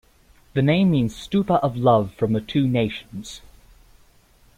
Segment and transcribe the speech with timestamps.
[0.55, 3.41] The name means "Stupa of Love from the Two Nations".